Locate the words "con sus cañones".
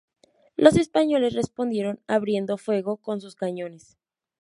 2.97-3.99